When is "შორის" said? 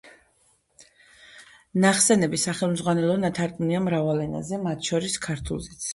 4.93-5.21